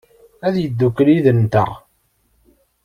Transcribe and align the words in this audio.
Ad 0.47 0.55
yeddukel 0.57 1.07
yid-nteɣ? 1.15 1.69